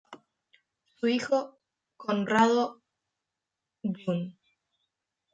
Su 0.95 1.05
hijo 1.09 1.59
Conrado 1.95 2.81
jun. 3.83 4.35